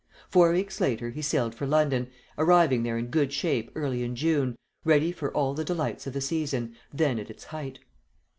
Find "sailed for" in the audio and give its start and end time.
1.21-1.67